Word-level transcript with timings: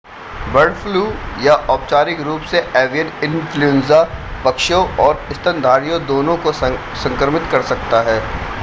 bird 0.53 0.73
flu 0.75 1.01
या 1.43 1.55
औपचारिक 1.69 2.21
रूप 2.21 2.47
से 2.51 2.59
एवियन 2.77 3.11
इन्फ्लूएंजा 3.23 4.01
पक्षियों 4.45 4.83
और 4.99 5.21
स्तनधारियों 5.33 6.05
दोनों 6.07 6.37
को 6.37 6.51
संक्रमित 6.53 7.47
कर 7.51 7.61
सकता 7.71 8.01
है 8.01 8.19